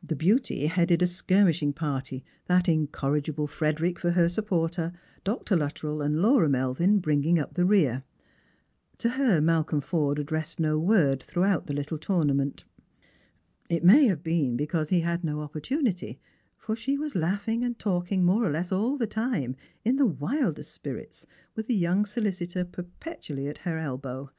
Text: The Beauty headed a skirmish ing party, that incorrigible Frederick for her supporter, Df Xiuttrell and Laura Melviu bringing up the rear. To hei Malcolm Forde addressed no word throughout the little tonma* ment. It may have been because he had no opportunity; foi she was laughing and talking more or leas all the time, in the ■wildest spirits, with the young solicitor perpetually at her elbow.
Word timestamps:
The 0.00 0.14
Beauty 0.14 0.66
headed 0.66 1.02
a 1.02 1.08
skirmish 1.08 1.60
ing 1.64 1.72
party, 1.72 2.24
that 2.46 2.68
incorrigible 2.68 3.48
Frederick 3.48 3.98
for 3.98 4.12
her 4.12 4.28
supporter, 4.28 4.92
Df 5.26 5.44
Xiuttrell 5.46 6.00
and 6.06 6.22
Laura 6.22 6.48
Melviu 6.48 7.02
bringing 7.02 7.40
up 7.40 7.54
the 7.54 7.64
rear. 7.64 8.04
To 8.98 9.08
hei 9.08 9.40
Malcolm 9.40 9.80
Forde 9.80 10.20
addressed 10.20 10.60
no 10.60 10.78
word 10.78 11.20
throughout 11.20 11.66
the 11.66 11.74
little 11.74 11.98
tonma* 11.98 12.36
ment. 12.36 12.62
It 13.68 13.82
may 13.82 14.04
have 14.06 14.22
been 14.22 14.56
because 14.56 14.90
he 14.90 15.00
had 15.00 15.24
no 15.24 15.40
opportunity; 15.40 16.20
foi 16.56 16.76
she 16.76 16.96
was 16.96 17.16
laughing 17.16 17.64
and 17.64 17.76
talking 17.80 18.24
more 18.24 18.44
or 18.44 18.52
leas 18.52 18.70
all 18.70 18.96
the 18.96 19.08
time, 19.08 19.56
in 19.84 19.96
the 19.96 20.06
■wildest 20.08 20.66
spirits, 20.66 21.26
with 21.56 21.66
the 21.66 21.74
young 21.74 22.04
solicitor 22.06 22.64
perpetually 22.64 23.48
at 23.48 23.58
her 23.58 23.76
elbow. 23.76 24.30